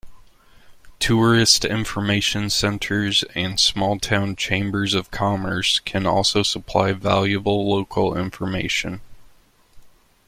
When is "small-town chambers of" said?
3.59-5.11